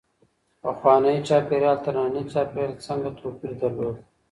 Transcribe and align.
پخوانی 0.61 1.15
چاپېریال 1.27 1.77
تر 1.85 1.93
ننني 1.97 2.23
چاپېریال 2.31 2.73
څنګه 2.85 3.09
توپیر 3.19 3.51
درلود؟ 3.61 3.97